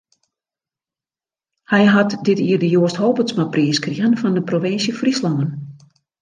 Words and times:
Hy 1.71 1.83
hat 1.95 2.09
dit 2.27 2.39
jier 2.45 2.59
de 2.63 2.69
Joast 2.73 2.99
Halbertsmapriis 3.01 3.79
krige 3.85 4.09
fan 4.21 4.35
de 4.37 4.43
Provinsje 4.49 4.93
Fryslân. 5.01 5.47